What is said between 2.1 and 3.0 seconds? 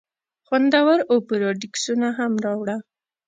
هم راوړه.